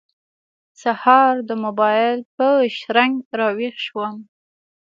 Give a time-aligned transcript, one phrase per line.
[0.81, 4.15] سهار د موبایل په شرنګ راوېښ شوم.